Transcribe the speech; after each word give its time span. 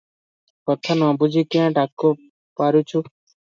କଥା 0.69 0.95
ନ 1.01 1.09
ବୁଝି 1.25 1.45
କ୍ୟାଁ 1.51 1.69
ଡକା 1.77 2.13
ପାରୁଛୁ? 2.63 3.07